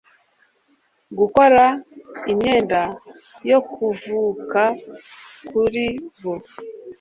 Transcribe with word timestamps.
Gukora 1.19 1.63
imyenda 2.31 2.81
yo 3.49 3.59
kuvuka 3.73 4.61
kuri 5.49 5.85
bo 6.21 6.33